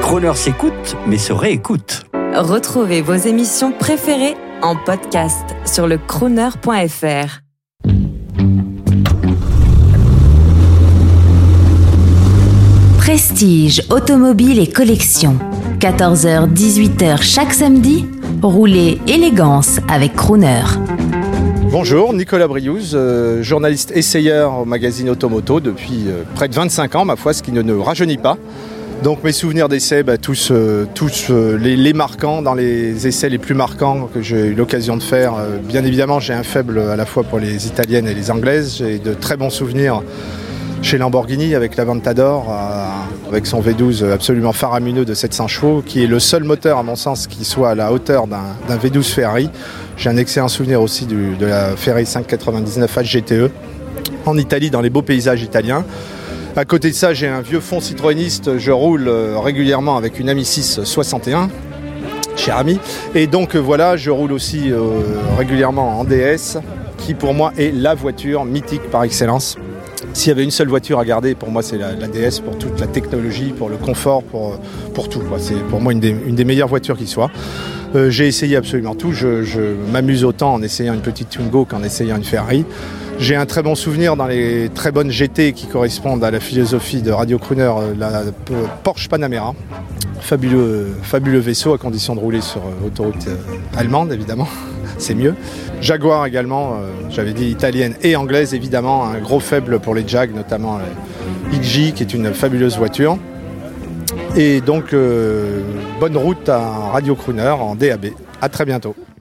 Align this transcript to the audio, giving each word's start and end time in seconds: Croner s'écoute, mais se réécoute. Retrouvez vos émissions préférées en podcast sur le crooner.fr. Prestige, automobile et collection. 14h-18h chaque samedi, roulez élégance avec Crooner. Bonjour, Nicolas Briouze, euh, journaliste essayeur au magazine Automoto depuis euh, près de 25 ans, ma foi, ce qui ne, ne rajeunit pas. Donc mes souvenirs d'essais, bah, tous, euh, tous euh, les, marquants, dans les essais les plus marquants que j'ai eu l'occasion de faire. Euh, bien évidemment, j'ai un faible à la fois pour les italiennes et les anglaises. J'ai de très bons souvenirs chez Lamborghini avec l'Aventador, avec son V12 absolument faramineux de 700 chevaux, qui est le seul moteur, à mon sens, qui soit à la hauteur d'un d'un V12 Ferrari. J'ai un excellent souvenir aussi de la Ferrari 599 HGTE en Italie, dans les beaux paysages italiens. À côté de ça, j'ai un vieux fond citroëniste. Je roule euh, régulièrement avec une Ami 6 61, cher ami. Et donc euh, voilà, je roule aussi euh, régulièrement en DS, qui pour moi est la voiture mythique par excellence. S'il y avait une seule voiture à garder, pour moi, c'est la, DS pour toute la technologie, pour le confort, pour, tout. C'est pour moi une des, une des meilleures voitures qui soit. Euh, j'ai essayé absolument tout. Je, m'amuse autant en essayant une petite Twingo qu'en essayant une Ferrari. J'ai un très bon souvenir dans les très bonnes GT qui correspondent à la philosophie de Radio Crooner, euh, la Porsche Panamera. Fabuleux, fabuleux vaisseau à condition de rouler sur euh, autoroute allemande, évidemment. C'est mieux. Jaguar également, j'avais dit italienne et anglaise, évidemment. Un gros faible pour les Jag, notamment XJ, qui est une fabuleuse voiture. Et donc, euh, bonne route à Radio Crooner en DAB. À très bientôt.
Croner 0.00 0.34
s'écoute, 0.34 0.96
mais 1.06 1.18
se 1.18 1.32
réécoute. 1.32 2.04
Retrouvez 2.34 3.02
vos 3.02 3.14
émissions 3.14 3.72
préférées 3.72 4.36
en 4.62 4.76
podcast 4.76 5.44
sur 5.64 5.86
le 5.86 5.98
crooner.fr. 5.98 7.40
Prestige, 12.98 13.82
automobile 13.90 14.60
et 14.60 14.68
collection. 14.68 15.36
14h-18h 15.80 17.20
chaque 17.20 17.52
samedi, 17.52 18.06
roulez 18.42 19.00
élégance 19.08 19.78
avec 19.88 20.14
Crooner. 20.14 20.62
Bonjour, 21.72 22.12
Nicolas 22.12 22.46
Briouze, 22.46 22.92
euh, 22.94 23.42
journaliste 23.42 23.92
essayeur 23.94 24.58
au 24.58 24.64
magazine 24.64 25.08
Automoto 25.08 25.58
depuis 25.58 26.04
euh, 26.06 26.22
près 26.34 26.46
de 26.46 26.54
25 26.54 26.94
ans, 26.94 27.04
ma 27.04 27.16
foi, 27.16 27.32
ce 27.32 27.42
qui 27.42 27.50
ne, 27.50 27.62
ne 27.62 27.74
rajeunit 27.74 28.18
pas. 28.18 28.36
Donc 29.02 29.24
mes 29.24 29.32
souvenirs 29.32 29.68
d'essais, 29.68 30.04
bah, 30.04 30.16
tous, 30.16 30.52
euh, 30.52 30.86
tous 30.94 31.26
euh, 31.30 31.56
les, 31.56 31.92
marquants, 31.92 32.40
dans 32.40 32.54
les 32.54 33.08
essais 33.08 33.28
les 33.28 33.38
plus 33.38 33.54
marquants 33.54 34.08
que 34.14 34.22
j'ai 34.22 34.46
eu 34.46 34.54
l'occasion 34.54 34.96
de 34.96 35.02
faire. 35.02 35.34
Euh, 35.34 35.56
bien 35.58 35.84
évidemment, 35.84 36.20
j'ai 36.20 36.34
un 36.34 36.44
faible 36.44 36.78
à 36.78 36.94
la 36.94 37.04
fois 37.04 37.24
pour 37.24 37.40
les 37.40 37.66
italiennes 37.66 38.06
et 38.06 38.14
les 38.14 38.30
anglaises. 38.30 38.76
J'ai 38.76 39.00
de 39.00 39.12
très 39.12 39.36
bons 39.36 39.50
souvenirs 39.50 40.04
chez 40.82 40.98
Lamborghini 40.98 41.56
avec 41.56 41.76
l'Aventador, 41.76 42.52
avec 43.28 43.46
son 43.46 43.60
V12 43.60 44.08
absolument 44.10 44.52
faramineux 44.52 45.04
de 45.04 45.14
700 45.14 45.48
chevaux, 45.48 45.82
qui 45.84 46.04
est 46.04 46.08
le 46.08 46.20
seul 46.20 46.44
moteur, 46.44 46.78
à 46.78 46.84
mon 46.84 46.96
sens, 46.96 47.26
qui 47.26 47.44
soit 47.44 47.70
à 47.70 47.74
la 47.74 47.92
hauteur 47.92 48.28
d'un 48.28 48.56
d'un 48.68 48.76
V12 48.76 49.04
Ferrari. 49.04 49.50
J'ai 49.96 50.10
un 50.10 50.16
excellent 50.16 50.48
souvenir 50.48 50.80
aussi 50.80 51.06
de 51.06 51.44
la 51.44 51.76
Ferrari 51.76 52.06
599 52.06 52.98
HGTE 53.02 53.50
en 54.26 54.38
Italie, 54.38 54.70
dans 54.70 54.80
les 54.80 54.90
beaux 54.90 55.02
paysages 55.02 55.42
italiens. 55.42 55.84
À 56.54 56.66
côté 56.66 56.90
de 56.90 56.94
ça, 56.94 57.14
j'ai 57.14 57.28
un 57.28 57.40
vieux 57.40 57.60
fond 57.60 57.80
citroëniste. 57.80 58.58
Je 58.58 58.70
roule 58.70 59.08
euh, 59.08 59.38
régulièrement 59.38 59.96
avec 59.96 60.20
une 60.20 60.28
Ami 60.28 60.44
6 60.44 60.80
61, 60.84 61.48
cher 62.36 62.58
ami. 62.58 62.78
Et 63.14 63.26
donc 63.26 63.56
euh, 63.56 63.58
voilà, 63.58 63.96
je 63.96 64.10
roule 64.10 64.32
aussi 64.32 64.70
euh, 64.70 64.80
régulièrement 65.38 65.98
en 65.98 66.04
DS, 66.04 66.58
qui 66.98 67.14
pour 67.14 67.32
moi 67.32 67.54
est 67.56 67.74
la 67.74 67.94
voiture 67.94 68.44
mythique 68.44 68.82
par 68.90 69.02
excellence. 69.02 69.56
S'il 70.12 70.28
y 70.28 70.32
avait 70.32 70.44
une 70.44 70.50
seule 70.50 70.68
voiture 70.68 70.98
à 70.98 71.06
garder, 71.06 71.34
pour 71.34 71.50
moi, 71.50 71.62
c'est 71.62 71.78
la, 71.78 71.94
DS 71.94 72.40
pour 72.44 72.58
toute 72.58 72.78
la 72.78 72.86
technologie, 72.86 73.54
pour 73.56 73.70
le 73.70 73.78
confort, 73.78 74.22
pour, 74.22 74.58
tout. 75.08 75.22
C'est 75.38 75.54
pour 75.70 75.80
moi 75.80 75.92
une 75.92 76.00
des, 76.00 76.10
une 76.10 76.34
des 76.34 76.44
meilleures 76.44 76.68
voitures 76.68 76.98
qui 76.98 77.06
soit. 77.06 77.30
Euh, 77.94 78.10
j'ai 78.10 78.26
essayé 78.26 78.56
absolument 78.56 78.94
tout. 78.94 79.12
Je, 79.12 79.74
m'amuse 79.92 80.24
autant 80.24 80.54
en 80.54 80.62
essayant 80.62 80.94
une 80.94 81.00
petite 81.00 81.28
Twingo 81.30 81.64
qu'en 81.64 81.82
essayant 81.82 82.16
une 82.16 82.24
Ferrari. 82.24 82.64
J'ai 83.18 83.36
un 83.36 83.46
très 83.46 83.62
bon 83.62 83.74
souvenir 83.74 84.16
dans 84.16 84.26
les 84.26 84.70
très 84.70 84.90
bonnes 84.90 85.10
GT 85.10 85.52
qui 85.52 85.66
correspondent 85.66 86.24
à 86.24 86.30
la 86.30 86.40
philosophie 86.40 87.02
de 87.02 87.10
Radio 87.10 87.38
Crooner, 87.38 87.70
euh, 87.76 87.94
la 87.96 88.22
Porsche 88.82 89.08
Panamera. 89.08 89.54
Fabuleux, 90.20 90.94
fabuleux 91.02 91.40
vaisseau 91.40 91.74
à 91.74 91.78
condition 91.78 92.14
de 92.14 92.20
rouler 92.20 92.40
sur 92.40 92.60
euh, 92.60 92.86
autoroute 92.86 93.28
allemande, 93.76 94.12
évidemment. 94.12 94.48
C'est 94.98 95.14
mieux. 95.14 95.34
Jaguar 95.80 96.26
également, 96.26 96.76
j'avais 97.10 97.32
dit 97.32 97.48
italienne 97.48 97.94
et 98.02 98.14
anglaise, 98.14 98.54
évidemment. 98.54 99.04
Un 99.06 99.18
gros 99.18 99.40
faible 99.40 99.80
pour 99.80 99.96
les 99.96 100.06
Jag, 100.06 100.32
notamment 100.32 100.78
XJ, 101.50 101.92
qui 101.92 102.04
est 102.04 102.14
une 102.14 102.32
fabuleuse 102.32 102.76
voiture. 102.78 103.18
Et 104.34 104.62
donc, 104.62 104.94
euh, 104.94 105.60
bonne 106.00 106.16
route 106.16 106.48
à 106.48 106.58
Radio 106.58 107.14
Crooner 107.14 107.50
en 107.50 107.74
DAB. 107.74 108.06
À 108.40 108.48
très 108.48 108.64
bientôt. 108.64 108.96